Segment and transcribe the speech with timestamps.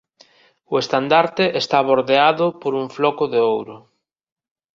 [0.71, 3.77] O estandarte está bordeado por un floco de ouro.